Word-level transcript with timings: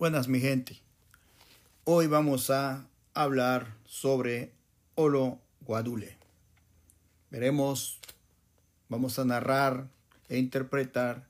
Buenas 0.00 0.28
mi 0.28 0.40
gente. 0.40 0.80
Hoy 1.84 2.06
vamos 2.06 2.48
a 2.48 2.86
hablar 3.12 3.76
sobre 3.84 4.50
Olo 4.94 5.38
Guadule. 5.60 6.16
Veremos, 7.30 8.00
vamos 8.88 9.18
a 9.18 9.26
narrar 9.26 9.90
e 10.30 10.38
interpretar 10.38 11.28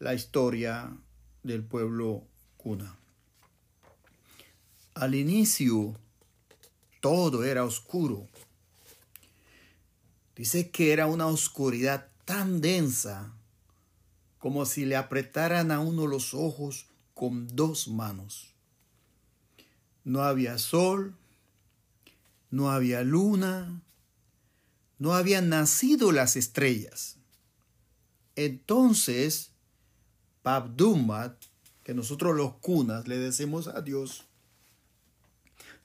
la 0.00 0.14
historia 0.14 0.90
del 1.44 1.62
pueblo 1.62 2.24
cuna. 2.56 2.96
Al 4.94 5.14
inicio 5.14 5.94
todo 7.00 7.44
era 7.44 7.64
oscuro. 7.64 8.26
Dice 10.34 10.72
que 10.72 10.92
era 10.92 11.06
una 11.06 11.28
oscuridad 11.28 12.08
tan 12.24 12.60
densa 12.60 13.32
como 14.40 14.66
si 14.66 14.86
le 14.86 14.96
apretaran 14.96 15.70
a 15.70 15.78
uno 15.78 16.08
los 16.08 16.34
ojos 16.34 16.86
con 17.22 17.46
dos 17.54 17.86
manos. 17.86 18.52
No 20.02 20.24
había 20.24 20.58
sol, 20.58 21.14
no 22.50 22.72
había 22.72 23.04
luna, 23.04 23.80
no 24.98 25.14
habían 25.14 25.48
nacido 25.48 26.10
las 26.10 26.34
estrellas. 26.34 27.18
Entonces, 28.34 29.52
Pabdumat, 30.42 31.36
que 31.84 31.94
nosotros 31.94 32.34
los 32.34 32.54
cunas 32.54 33.06
le 33.06 33.18
decimos 33.18 33.68
a 33.68 33.82
Dios, 33.82 34.24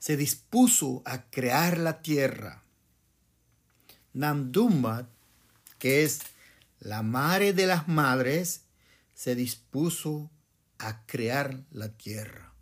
se 0.00 0.16
dispuso 0.16 1.02
a 1.04 1.30
crear 1.30 1.78
la 1.78 2.02
tierra. 2.02 2.64
Namdumat, 4.12 5.06
que 5.78 6.02
es 6.02 6.18
la 6.80 7.04
madre 7.04 7.52
de 7.52 7.68
las 7.68 7.86
madres, 7.86 8.62
se 9.14 9.36
dispuso 9.36 10.32
a 10.78 11.04
crear 11.06 11.64
la 11.70 11.88
tierra. 11.88 12.52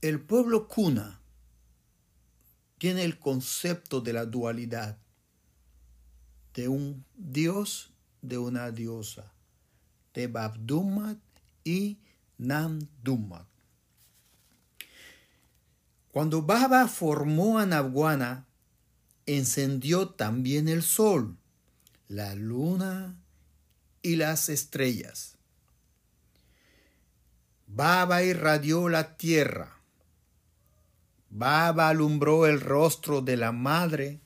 El 0.00 0.20
pueblo 0.20 0.68
cuna 0.68 1.20
tiene 2.78 3.04
el 3.04 3.18
concepto 3.18 4.00
de 4.00 4.12
la 4.12 4.26
dualidad 4.26 4.98
de 6.54 6.68
un 6.68 7.04
dios, 7.16 7.90
de 8.22 8.38
una 8.38 8.70
diosa, 8.70 9.32
de 10.14 10.26
Babdumat 10.26 11.18
y 11.64 11.98
Namdumat. 12.38 13.46
Cuando 16.12 16.40
Baba 16.40 16.88
formó 16.88 17.58
a 17.58 17.66
Nabwana, 17.66 18.46
encendió 19.26 20.08
también 20.08 20.68
el 20.68 20.82
sol, 20.82 21.36
la 22.08 22.34
luna 22.34 23.14
y 24.00 24.16
las 24.16 24.48
estrellas. 24.48 25.35
Baba 27.76 28.22
irradió 28.22 28.88
la 28.88 29.18
tierra. 29.18 29.82
Baba 31.28 31.90
alumbró 31.90 32.46
el 32.46 32.62
rostro 32.62 33.20
de 33.20 33.36
la 33.36 33.52
madre. 33.52 34.20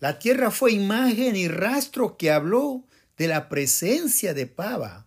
La 0.00 0.18
tierra 0.18 0.50
fue 0.50 0.72
imagen 0.72 1.36
y 1.36 1.46
rastro 1.46 2.16
que 2.16 2.32
habló 2.32 2.82
de 3.16 3.28
la 3.28 3.48
presencia 3.48 4.34
de 4.34 4.46
Baba, 4.46 5.06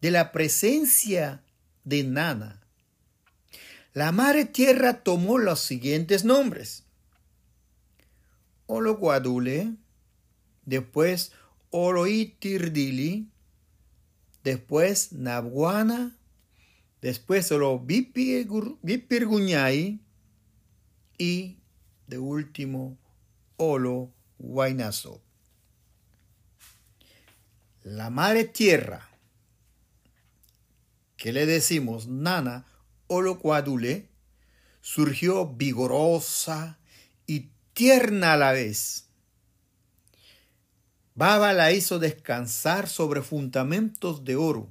de 0.00 0.10
la 0.10 0.32
presencia 0.32 1.44
de 1.84 2.02
Nana. 2.02 2.66
La 3.92 4.10
madre 4.10 4.44
tierra 4.44 5.04
tomó 5.04 5.38
los 5.38 5.60
siguientes 5.60 6.24
nombres. 6.24 6.82
Ologuadule, 8.66 9.76
después 10.64 11.30
Oloitirdili, 11.70 13.28
después 14.46 15.12
Nabwana, 15.12 16.16
después 17.02 17.46
solo 17.48 17.80
Vipirguñay. 17.80 20.00
Y 21.18 21.58
de 22.06 22.18
último 22.18 22.96
Olo 23.56 24.12
Guaynazo. 24.38 25.20
La 27.82 28.10
madre 28.10 28.44
tierra, 28.44 29.08
que 31.16 31.32
le 31.32 31.46
decimos 31.46 32.06
Nana 32.06 32.66
Olocuadule, 33.08 34.08
surgió 34.80 35.48
vigorosa 35.48 36.78
y 37.26 37.50
tierna 37.72 38.34
a 38.34 38.36
la 38.36 38.52
vez 38.52 39.05
Baba 41.16 41.54
la 41.54 41.72
hizo 41.72 41.98
descansar 41.98 42.88
sobre 42.88 43.22
fundamentos 43.22 44.22
de 44.24 44.36
oro. 44.36 44.68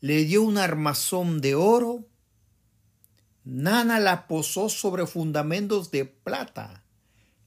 Le 0.00 0.24
dio 0.24 0.42
un 0.42 0.58
armazón 0.58 1.40
de 1.40 1.54
oro. 1.54 2.04
Nana 3.44 4.00
la 4.00 4.26
posó 4.26 4.68
sobre 4.68 5.06
fundamentos 5.06 5.92
de 5.92 6.06
plata. 6.06 6.82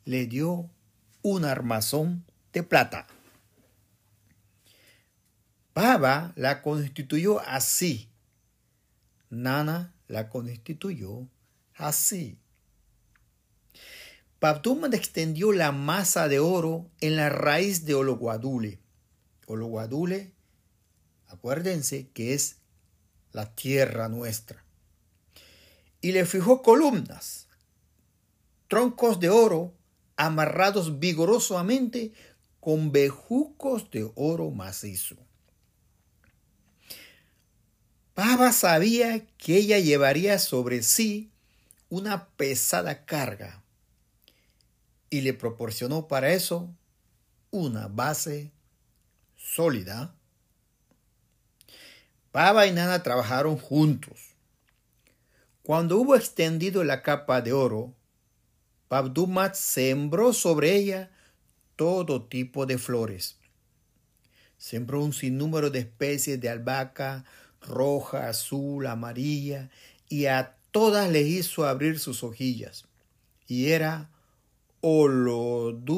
Le 0.05 0.25
dio 0.25 0.69
un 1.21 1.43
armazón 1.43 2.23
de 2.53 2.63
plata. 2.63 3.07
Baba 5.73 6.31
la 6.37 6.61
constituyó 6.61 7.41
así. 7.41 8.09
Nana 9.29 9.93
la 10.07 10.29
constituyó 10.29 11.27
así. 11.73 12.39
Pabduman 14.39 14.93
extendió 14.93 15.53
la 15.53 15.71
masa 15.71 16.27
de 16.27 16.39
oro 16.39 16.89
en 16.99 17.15
la 17.15 17.29
raíz 17.29 17.85
de 17.85 17.95
Ologuadule. 17.95 18.79
Ologuadule, 19.47 20.33
acuérdense 21.27 22.09
que 22.09 22.33
es 22.33 22.57
la 23.31 23.55
tierra 23.55 24.09
nuestra. 24.09 24.63
Y 26.01 26.11
le 26.11 26.25
fijó 26.25 26.61
columnas, 26.61 27.47
troncos 28.67 29.19
de 29.19 29.29
oro 29.29 29.73
amarrados 30.17 30.99
vigorosamente 30.99 32.13
con 32.59 32.91
bejucos 32.91 33.89
de 33.89 34.11
oro 34.15 34.51
macizo. 34.51 35.15
Pava 38.13 38.51
sabía 38.51 39.25
que 39.37 39.57
ella 39.57 39.79
llevaría 39.79 40.39
sobre 40.39 40.83
sí 40.83 41.31
una 41.89 42.27
pesada 42.29 43.05
carga 43.05 43.64
y 45.15 45.21
le 45.21 45.33
proporcionó 45.33 46.09
para 46.09 46.33
eso 46.33 46.75
una 47.49 47.87
base 47.87 48.51
sólida. 49.37 50.13
Baba 52.33 52.67
y 52.67 52.73
Nana 52.73 53.01
trabajaron 53.01 53.57
juntos. 53.57 54.35
Cuando 55.63 55.97
hubo 55.97 56.17
extendido 56.17 56.83
la 56.83 57.01
capa 57.01 57.41
de 57.41 57.53
oro, 57.53 57.93
Pabdumat 58.89 59.55
sembró 59.55 60.33
sobre 60.33 60.75
ella 60.75 61.09
todo 61.77 62.25
tipo 62.25 62.65
de 62.65 62.77
flores. 62.77 63.37
Sembró 64.57 65.01
un 65.01 65.13
sinnúmero 65.13 65.69
de 65.69 65.79
especies 65.79 66.41
de 66.41 66.49
albahaca, 66.49 67.23
roja, 67.61 68.27
azul, 68.27 68.85
amarilla, 68.85 69.69
y 70.09 70.25
a 70.25 70.57
todas 70.71 71.09
le 71.09 71.21
hizo 71.21 71.65
abrir 71.65 71.99
sus 71.99 72.21
hojillas. 72.21 72.85
Y 73.47 73.69
era 73.69 74.09
Olodutagibi. 74.87 75.97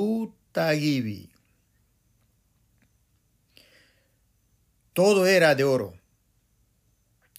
Todo 4.93 5.25
era 5.27 5.55
de 5.55 5.65
oro, 5.65 5.93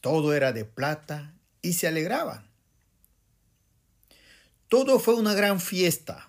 todo 0.03 0.35
era 0.35 0.53
de 0.53 0.67
plata 0.67 1.33
y 1.63 1.73
se 1.73 1.89
alegraban. 1.89 2.47
Todo 4.69 4.99
fue 4.99 5.15
una 5.15 5.33
gran 5.33 5.59
fiesta. 5.59 6.29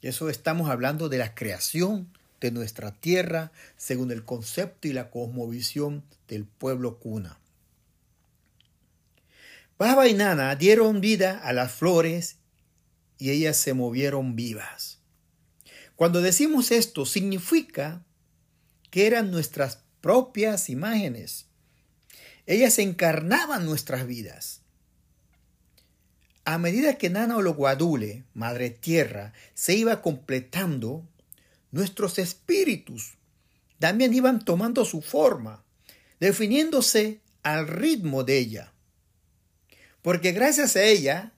Eso 0.00 0.30
estamos 0.30 0.70
hablando 0.70 1.10
de 1.10 1.18
la 1.18 1.34
creación 1.34 2.10
de 2.40 2.50
nuestra 2.50 2.92
tierra 2.92 3.52
según 3.76 4.10
el 4.12 4.24
concepto 4.24 4.88
y 4.88 4.94
la 4.94 5.10
cosmovisión 5.10 6.04
del 6.26 6.46
pueblo 6.46 6.98
cuna. 6.98 7.38
Baba 9.76 10.08
y 10.08 10.14
Nana 10.14 10.56
dieron 10.56 11.02
vida 11.02 11.38
a 11.38 11.52
las 11.52 11.72
flores 11.72 12.38
y 13.18 13.30
ellas 13.30 13.56
se 13.56 13.74
movieron 13.74 14.36
vivas. 14.36 14.98
Cuando 15.96 16.22
decimos 16.22 16.70
esto, 16.70 17.04
significa 17.04 18.04
que 18.90 19.06
eran 19.06 19.30
nuestras 19.30 19.80
propias 20.00 20.70
imágenes. 20.70 21.46
Ellas 22.46 22.78
encarnaban 22.78 23.66
nuestras 23.66 24.06
vidas. 24.06 24.62
A 26.44 26.56
medida 26.56 26.96
que 26.96 27.10
Nana 27.10 27.36
Ologuadule, 27.36 28.24
Madre 28.32 28.70
Tierra, 28.70 29.34
se 29.54 29.74
iba 29.74 30.00
completando, 30.00 31.06
nuestros 31.72 32.18
espíritus 32.18 33.18
también 33.78 34.14
iban 34.14 34.44
tomando 34.44 34.84
su 34.84 35.02
forma, 35.02 35.62
definiéndose 36.20 37.20
al 37.42 37.68
ritmo 37.68 38.24
de 38.24 38.38
ella. 38.38 38.72
Porque 40.00 40.32
gracias 40.32 40.76
a 40.76 40.84
ella 40.84 41.32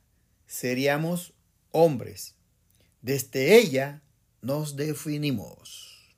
seríamos 0.47 1.35
hombres. 1.73 2.35
Desde 3.03 3.57
ella 3.59 4.03
nos 4.43 4.77
definimos. 4.77 6.15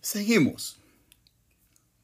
Seguimos. 0.00 0.78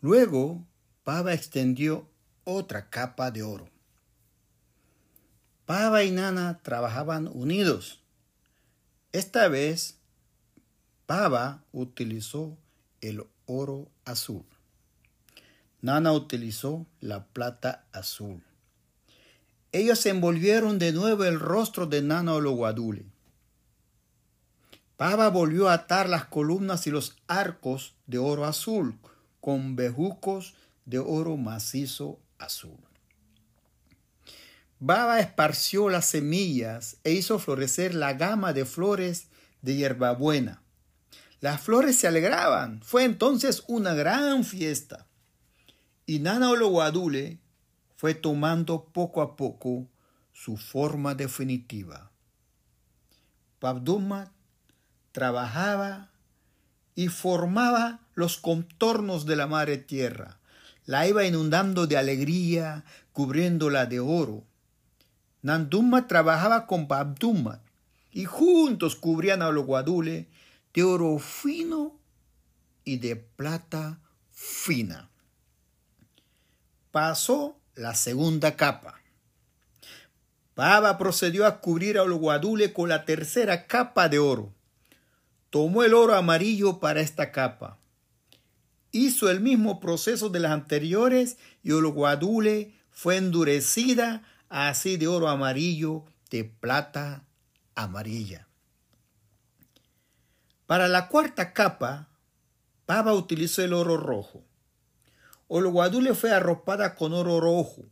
Luego, 0.01 0.65
Pava 1.03 1.35
extendió 1.35 2.09
otra 2.45 2.91
capa 2.91 3.31
de 3.31 3.43
oro. 3.43 3.69
Pava 5.67 6.05
y 6.05 6.11
Nana 6.11 6.61
trabajaban 6.63 7.29
unidos. 7.29 8.01
Esta 9.13 9.49
vez, 9.49 9.99
Pava 11.07 11.65
utilizó 11.73 12.57
el 13.01 13.27
oro 13.47 13.91
azul. 14.05 14.45
Nana 15.81 16.13
utilizó 16.13 16.87
la 17.01 17.27
plata 17.27 17.87
azul. 17.93 18.43
Ellos 19.73 20.05
envolvieron 20.07 20.79
de 20.79 20.93
nuevo 20.93 21.25
el 21.25 21.39
rostro 21.39 21.87
de 21.87 22.03
Nana 22.03 22.35
Ologuadule. 22.35 23.05
Pava 24.97 25.29
volvió 25.29 25.69
a 25.69 25.75
atar 25.75 26.09
las 26.09 26.25
columnas 26.25 26.87
y 26.87 26.91
los 26.91 27.17
arcos 27.27 27.95
de 28.07 28.19
oro 28.19 28.47
azul 28.47 28.99
con 29.41 29.77
bejucos 29.77 30.55
de 30.87 30.99
oro 30.99 31.37
macizo 31.37 32.19
azul. 32.39 32.79
Baba 34.81 35.21
esparció 35.21 35.89
las 35.89 36.07
semillas 36.07 36.99
e 37.05 37.13
hizo 37.13 37.39
florecer 37.39 37.95
la 37.95 38.15
gama 38.15 38.53
de 38.53 38.65
flores 38.65 39.27
de 39.61 39.77
hierbabuena. 39.77 40.63
Las 41.41 41.61
flores 41.61 41.97
se 41.97 42.09
alegraban. 42.09 42.81
Fue 42.83 43.05
entonces 43.05 43.65
una 43.67 43.95
gran 43.95 44.45
fiesta. 44.45 45.07
Y 46.07 46.21
Nana 46.21 46.51
Ologuadule 46.51 47.39
fue 47.99 48.15
tomando 48.15 48.85
poco 48.85 49.23
a 49.23 49.35
poco 49.35 49.89
su 50.33 50.57
forma 50.57 51.17
definitiva. 51.17 52.13
Pabduma 53.59 54.31
trabajaba 55.11 56.09
y 56.95 57.09
formaba 57.09 57.99
los 58.15 58.37
contornos 58.37 59.27
de 59.27 59.35
la 59.35 59.49
madre 59.49 59.79
tierra. 59.79 60.39
La 60.87 61.09
iba 61.09 61.25
inundando 61.25 61.89
de 61.89 61.97
alegría, 61.97 62.85
cubriéndola 63.13 63.87
de 63.87 63.99
oro. 63.99 64.45
Nanduma 65.43 66.07
trabajaba 66.07 66.69
con 66.69 66.87
Babduma 66.87 67.63
y 68.13 68.27
juntos 68.27 68.95
cubrían 68.95 69.43
a 69.43 69.49
Ologuadule 69.49 70.29
de 70.73 70.85
oro 70.85 71.19
fino 71.19 71.99
y 72.85 72.99
de 72.99 73.17
plata 73.17 73.99
fina. 74.31 75.11
Pasó 76.93 77.58
la 77.79 77.95
segunda 77.95 78.57
capa. 78.57 79.01
Baba 80.57 80.99
procedió 80.99 81.47
a 81.47 81.61
cubrir 81.61 81.97
a 81.97 82.03
Ologuadule 82.03 82.73
con 82.73 82.89
la 82.89 83.05
tercera 83.05 83.67
capa 83.69 84.09
de 84.09 84.19
oro. 84.19 84.53
Tomó 85.51 85.85
el 85.85 85.95
oro 85.95 86.17
amarillo 86.17 86.81
para 86.81 87.01
esta 87.01 87.31
capa. 87.31 87.79
Hizo 88.91 89.31
el 89.31 89.41
mismo 89.41 89.79
proceso 89.79 90.29
de 90.29 90.41
las 90.41 90.51
anteriores 90.51 91.39
y 91.63 91.71
Ologuadule 91.71 92.75
fue 92.91 93.17
endurecida 93.17 94.23
así 94.49 94.97
de 94.97 95.07
oro 95.07 95.29
amarillo, 95.29 96.05
de 96.31 96.43
plata 96.45 97.23
amarilla. 97.77 98.49
Para 100.67 100.89
la 100.89 101.07
cuarta 101.07 101.53
capa, 101.53 102.09
Pava 102.87 103.15
utilizó 103.15 103.63
el 103.63 103.73
oro 103.73 103.97
rojo. 103.97 104.48
Ologuadule 105.49 106.15
fue 106.15 106.33
arropada 106.33 106.95
con 106.95 107.13
oro 107.13 107.41
rojo. 107.41 107.83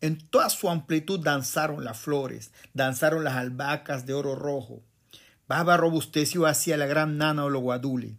En 0.00 0.18
toda 0.18 0.50
su 0.50 0.68
amplitud 0.68 1.20
danzaron 1.20 1.84
las 1.84 1.98
flores, 1.98 2.52
danzaron 2.74 3.24
las 3.24 3.36
albahacas 3.36 4.06
de 4.06 4.14
oro 4.14 4.36
rojo. 4.36 4.82
Baba 5.48 5.76
robusteció 5.76 6.46
hacia 6.46 6.76
la 6.76 6.86
gran 6.86 7.16
nana 7.18 7.44
Ologuadule. 7.44 8.16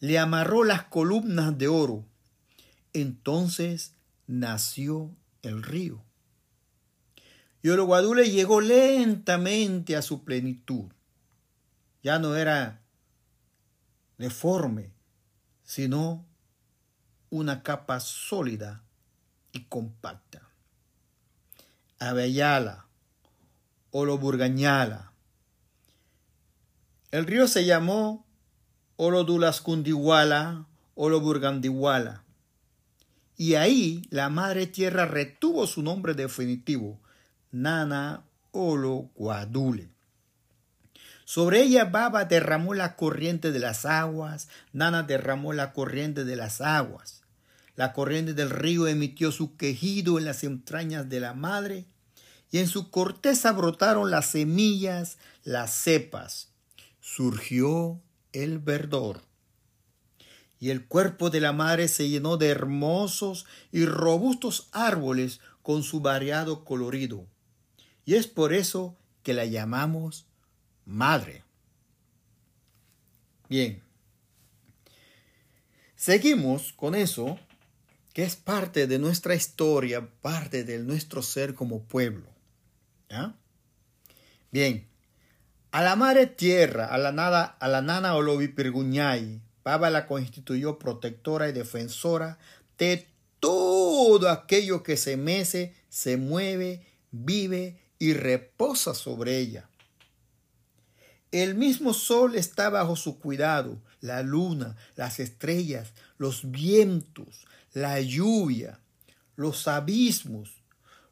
Le 0.00 0.18
amarró 0.18 0.64
las 0.64 0.82
columnas 0.84 1.56
de 1.56 1.68
oro. 1.68 2.04
Entonces 2.92 3.94
nació 4.26 5.10
el 5.42 5.62
río 5.62 6.04
y 7.64 7.70
Ologuadule 7.70 8.30
llegó 8.30 8.60
lentamente 8.60 9.96
a 9.96 10.02
su 10.02 10.22
plenitud. 10.22 10.84
Ya 12.02 12.18
no 12.18 12.36
era 12.36 12.82
deforme, 14.18 14.92
sino 15.62 16.26
una 17.34 17.64
capa 17.64 17.98
sólida 17.98 18.84
y 19.50 19.64
compacta. 19.64 20.42
Avellala, 21.98 22.86
Oloburgañala. 23.90 25.10
El 27.10 27.26
río 27.26 27.48
se 27.48 27.64
llamó 27.64 28.24
Olodulascundihuala, 28.96 30.66
Oloburgandihuala. 30.94 32.22
Y 33.36 33.56
ahí 33.56 34.06
la 34.10 34.28
madre 34.28 34.68
tierra 34.68 35.04
retuvo 35.04 35.66
su 35.66 35.82
nombre 35.82 36.14
definitivo, 36.14 37.00
Nana 37.50 38.22
Olo 38.52 39.10
Guadule. 39.16 39.88
Sobre 41.24 41.62
ella 41.62 41.86
Baba 41.86 42.26
derramó 42.26 42.74
la 42.74 42.94
corriente 42.94 43.50
de 43.50 43.58
las 43.58 43.86
aguas, 43.86 44.48
Nana 44.72 45.02
derramó 45.02 45.52
la 45.52 45.72
corriente 45.72 46.24
de 46.24 46.36
las 46.36 46.60
aguas. 46.60 47.23
La 47.76 47.92
corriente 47.92 48.34
del 48.34 48.50
río 48.50 48.86
emitió 48.86 49.32
su 49.32 49.56
quejido 49.56 50.18
en 50.18 50.24
las 50.24 50.44
entrañas 50.44 51.08
de 51.08 51.20
la 51.20 51.34
madre, 51.34 51.86
y 52.50 52.58
en 52.58 52.68
su 52.68 52.90
corteza 52.90 53.52
brotaron 53.52 54.10
las 54.10 54.26
semillas, 54.30 55.18
las 55.42 55.72
cepas. 55.74 56.52
Surgió 57.00 58.00
el 58.32 58.58
verdor. 58.58 59.22
Y 60.60 60.70
el 60.70 60.86
cuerpo 60.86 61.30
de 61.30 61.40
la 61.40 61.52
madre 61.52 61.88
se 61.88 62.08
llenó 62.08 62.36
de 62.36 62.48
hermosos 62.48 63.44
y 63.72 63.86
robustos 63.86 64.68
árboles 64.72 65.40
con 65.62 65.82
su 65.82 66.00
variado 66.00 66.64
colorido 66.64 67.26
y 68.04 68.14
es 68.14 68.26
por 68.26 68.52
eso 68.52 68.96
que 69.22 69.34
la 69.34 69.44
llamamos 69.44 70.26
madre. 70.84 71.42
Bien. 73.48 73.82
Seguimos 75.96 76.72
con 76.74 76.94
eso, 76.94 77.38
que 78.14 78.22
es 78.22 78.36
parte 78.36 78.86
de 78.86 78.98
nuestra 78.98 79.34
historia, 79.34 80.08
parte 80.22 80.64
de 80.64 80.78
nuestro 80.78 81.20
ser 81.20 81.52
como 81.52 81.82
pueblo. 81.82 82.26
Bien. 84.50 84.86
A 85.72 85.82
la 85.82 85.96
madre 85.96 86.28
tierra, 86.28 86.86
a 86.86 86.96
la, 86.96 87.10
nada, 87.10 87.44
a 87.58 87.68
la 87.68 87.82
nana 87.82 88.14
Olovipirguñay, 88.14 89.42
Pava 89.64 89.90
la 89.90 90.06
constituyó 90.06 90.78
protectora 90.78 91.48
y 91.48 91.52
defensora 91.52 92.38
de 92.78 93.08
todo 93.40 94.30
aquello 94.30 94.82
que 94.82 94.96
se 94.96 95.16
mece, 95.16 95.74
se 95.88 96.16
mueve, 96.16 96.86
vive 97.10 97.80
y 97.98 98.12
reposa 98.12 98.94
sobre 98.94 99.38
ella. 99.38 99.68
El 101.32 101.56
mismo 101.56 101.94
sol 101.94 102.36
está 102.36 102.70
bajo 102.70 102.94
su 102.94 103.18
cuidado, 103.18 103.78
la 104.00 104.22
luna, 104.22 104.76
las 104.94 105.18
estrellas, 105.18 105.94
los 106.18 106.50
vientos, 106.50 107.46
la 107.72 108.00
lluvia, 108.00 108.80
los 109.36 109.66
abismos, 109.68 110.50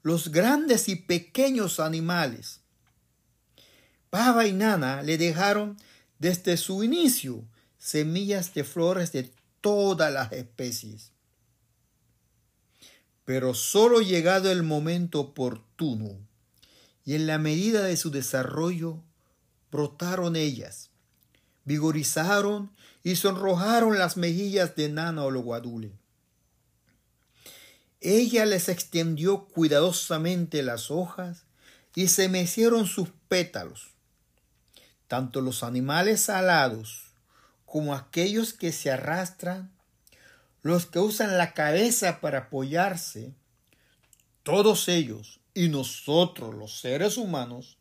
los 0.03 0.31
grandes 0.31 0.89
y 0.89 0.97
pequeños 0.97 1.81
animales. 1.81 2.61
Pava 4.11 4.47
y 4.47 4.53
Nana 4.53 5.03
le 5.03 5.19
dejaron 5.19 5.77
desde 6.19 6.57
su 6.57 6.85
inicio 6.85 7.45
semillas 7.79 8.55
de 8.55 8.63
flores 8.63 9.11
de 9.13 9.33
todas 9.61 10.13
las 10.13 10.33
especies. 10.33 11.11
Pero 13.25 13.55
solo 13.55 14.01
llegado 14.01 14.51
el 14.51 14.63
momento 14.63 15.21
oportuno, 15.21 16.19
y 17.05 17.15
en 17.15 17.27
la 17.27 17.39
medida 17.39 17.83
de 17.83 17.97
su 17.97 18.11
desarrollo 18.11 19.03
brotaron 19.73 20.37
ellas, 20.37 20.92
vigorizaron 21.65 22.73
y 23.03 23.17
sonrojaron 23.17 23.99
las 23.99 24.17
mejillas 24.17 24.77
de 24.77 24.89
Nana 24.89 25.25
Ologuadule. 25.25 25.93
Ella 28.01 28.45
les 28.47 28.69
extendió 28.69 29.47
cuidadosamente 29.47 30.63
las 30.63 30.91
hojas 30.91 31.45
y 31.95 32.09
se 32.09 32.29
mecieron 32.29 32.87
sus 32.87 33.11
pétalos. 33.29 33.91
Tanto 35.07 35.41
los 35.41 35.63
animales 35.63 36.29
alados 36.29 37.13
como 37.65 37.95
aquellos 37.95 38.53
que 38.53 38.73
se 38.73 38.91
arrastran, 38.91 39.73
los 40.63 40.87
que 40.87 40.99
usan 40.99 41.39
la 41.39 41.55
cabeza 41.55 42.21
para 42.21 42.39
apoyarse, 42.39 43.35
todos 44.43 44.89
ellos 44.89 45.41
y 45.55 45.69
nosotros, 45.69 46.55
los 46.55 46.81
seres 46.81 47.17
humanos, 47.17 47.79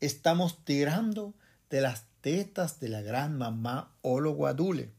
estamos 0.00 0.64
tirando 0.64 1.34
de 1.68 1.80
las 1.80 2.04
tetas 2.20 2.80
de 2.80 2.88
la 2.88 3.02
gran 3.02 3.36
mamá 3.38 3.92
Ologuadule. 4.02 4.90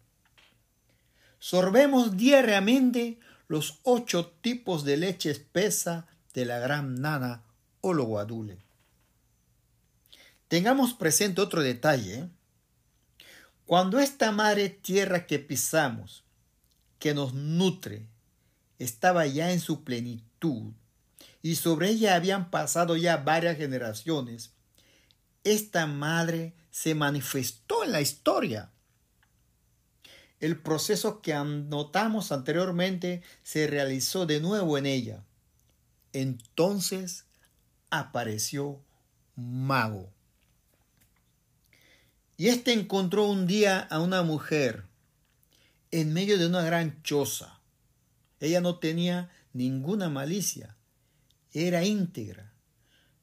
Sorbemos 1.40 2.18
diariamente 2.18 3.20
los 3.48 3.80
ocho 3.84 4.28
tipos 4.42 4.86
de 4.86 4.98
leche 4.98 5.32
espesa 5.32 6.08
de 6.34 6.46
la 6.46 6.60
gran 6.60 7.01
nana 7.01 7.44
Ologuadule. 7.82 8.58
Tengamos 10.48 10.94
presente 10.94 11.42
otro 11.42 11.62
detalle. 11.62 12.28
Cuando 13.66 14.00
esta 14.00 14.32
madre 14.32 14.70
tierra 14.70 15.25
que 15.25 15.40
pisamos 15.40 16.24
que 17.00 17.13
nos 17.13 17.34
nutre 17.34 18.06
estaba 18.80 19.25
ya 19.25 19.51
en 19.51 19.60
su 19.60 19.84
plenitud 19.84 20.74
y 21.42 21.56
sobre 21.56 21.90
ella 21.90 22.16
habían 22.16 22.51
pasado 22.51 22.98
ya 22.98 23.18
varias 23.18 23.58
generaciones, 23.58 24.51
esta 25.44 25.88
madre 25.88 26.54
se 26.72 26.96
manifestó 26.96 27.84
en 27.84 27.92
la 27.92 28.01
historia. 28.01 28.72
El 30.40 30.60
proceso 30.60 31.22
que 31.22 31.34
anotamos 31.34 32.32
anteriormente 32.32 33.22
se 33.44 33.68
realizó 33.68 34.25
de 34.25 34.40
nuevo 34.40 34.78
en 34.78 34.88
ella. 34.88 35.24
Entonces 36.13 37.25
apareció 37.90 38.82
Mago. 39.36 40.12
Y 42.38 42.48
éste 42.48 42.74
encontró 42.74 43.25
un 43.25 43.46
día 43.46 43.80
a 43.80 44.00
una 44.00 44.24
mujer 44.24 44.86
en 45.92 46.13
medio 46.13 46.40
de 46.40 46.48
una 46.48 46.63
gran 46.63 47.04
choza. 47.04 47.60
Ella 48.40 48.62
no 48.62 48.80
tenía 48.80 49.30
ninguna 49.54 50.10
malicia, 50.10 50.75
era 51.54 51.84
íntegra. 51.84 52.51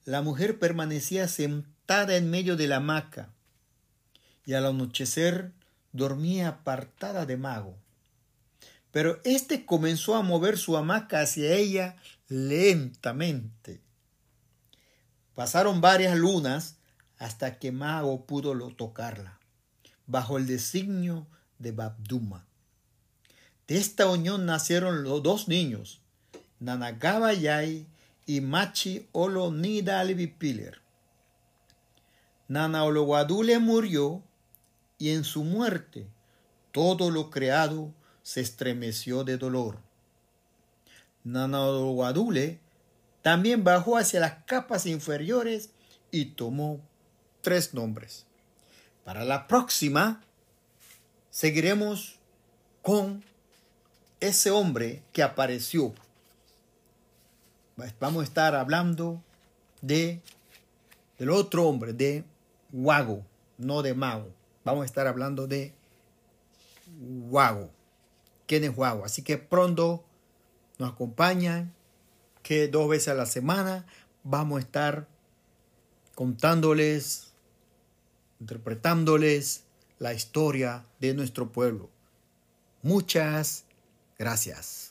La 0.05 0.21
mujer 0.21 0.57
permanecía 0.59 1.27
sentada 1.27 2.15
en 2.15 2.29
medio 2.29 2.55
de 2.55 2.67
la 2.67 2.77
hamaca 2.77 3.33
y 4.49 4.55
al 4.55 4.65
anochecer 4.65 5.51
dormía 5.91 6.47
apartada 6.47 7.27
de 7.27 7.37
Mago. 7.37 7.77
Pero 8.91 9.21
éste 9.23 9.63
comenzó 9.63 10.15
a 10.15 10.23
mover 10.23 10.57
su 10.57 10.75
hamaca 10.75 11.21
hacia 11.21 11.53
ella 11.53 11.97
lentamente. 12.29 13.79
Pasaron 15.35 15.81
varias 15.81 16.17
lunas 16.17 16.77
hasta 17.19 17.59
que 17.59 17.71
Mago 17.71 18.25
pudo 18.25 18.57
tocarla, 18.73 19.39
bajo 20.07 20.39
el 20.39 20.47
designio 20.47 21.27
de 21.59 21.71
Babduma. 21.71 22.47
De 23.67 23.77
esta 23.77 24.07
unión 24.07 24.47
nacieron 24.47 25.03
los 25.03 25.21
dos 25.21 25.47
niños, 25.47 26.01
Nanagabayay 26.59 27.85
y 28.25 28.41
Machi 28.41 29.07
Olo 29.11 29.51
Nidalvipiler. 29.51 30.81
Nana 32.47 32.83
Olowadule 32.83 33.59
murió 33.59 34.23
y 34.99 35.11
en 35.11 35.23
su 35.23 35.43
muerte 35.43 36.05
todo 36.71 37.09
lo 37.09 37.31
creado 37.31 37.91
se 38.21 38.41
estremeció 38.41 39.23
de 39.23 39.37
dolor. 39.37 39.79
Nana 41.23 41.61
Olowadule 41.61 42.59
también 43.23 43.63
bajó 43.63 43.97
hacia 43.97 44.19
las 44.19 44.43
capas 44.45 44.85
inferiores 44.85 45.71
y 46.11 46.25
tomó 46.25 46.79
tres 47.41 47.73
nombres. 47.73 48.25
Para 49.03 49.23
la 49.23 49.47
próxima 49.47 50.21
seguiremos 51.31 52.19
con 52.83 53.23
ese 54.19 54.51
hombre 54.51 55.01
que 55.13 55.23
apareció. 55.23 55.93
Vamos 57.99 58.21
a 58.21 58.25
estar 58.25 58.55
hablando 58.55 59.23
de 59.81 60.21
del 61.17 61.31
otro 61.31 61.67
hombre, 61.67 61.91
de 61.93 62.23
Wago, 62.71 63.25
no 63.57 63.81
de 63.81 63.93
Mago. 63.93 64.38
Vamos 64.69 64.83
a 64.83 64.85
estar 64.85 65.07
hablando 65.07 65.47
de 65.47 65.73
Wago. 67.29 67.71
¿Quién 68.45 68.63
es 68.63 68.77
Wago? 68.77 69.03
Así 69.03 69.23
que 69.23 69.37
pronto 69.37 70.03
nos 70.77 70.91
acompañan, 70.91 71.73
que 72.43 72.67
dos 72.67 72.87
veces 72.87 73.09
a 73.09 73.13
la 73.15 73.25
semana 73.25 73.85
vamos 74.23 74.57
a 74.57 74.61
estar 74.61 75.07
contándoles, 76.15 77.33
interpretándoles 78.39 79.63
la 79.97 80.13
historia 80.13 80.85
de 80.99 81.13
nuestro 81.13 81.51
pueblo. 81.51 81.89
Muchas 82.81 83.65
Gracias. 84.19 84.88